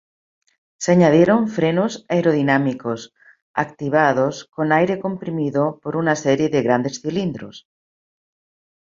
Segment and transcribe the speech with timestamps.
[0.79, 3.13] Se añadieron frenos aerodinámicos,
[3.53, 7.67] activados con aire comprimido por una serie de grandes cilindros.